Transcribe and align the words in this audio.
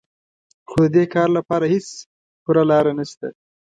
خو 0.69 0.77
د 0.85 0.85
دې 0.95 1.03
کار 1.13 1.29
لپاره 1.37 1.65
هېڅ 1.73 1.87
پوره 2.43 2.63
لاره 2.71 2.91
نهشته 2.97 3.27